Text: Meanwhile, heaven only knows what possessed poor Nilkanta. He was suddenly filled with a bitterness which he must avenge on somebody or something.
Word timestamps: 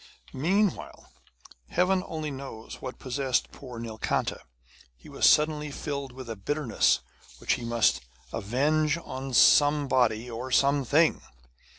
Meanwhile, 0.33 1.11
heaven 1.67 2.01
only 2.07 2.31
knows 2.31 2.81
what 2.81 2.97
possessed 2.97 3.51
poor 3.51 3.77
Nilkanta. 3.79 4.39
He 4.97 5.09
was 5.09 5.29
suddenly 5.29 5.69
filled 5.69 6.11
with 6.11 6.27
a 6.27 6.35
bitterness 6.35 7.01
which 7.37 7.53
he 7.53 7.63
must 7.65 8.01
avenge 8.33 8.97
on 8.97 9.31
somebody 9.35 10.27
or 10.27 10.49
something. 10.49 11.21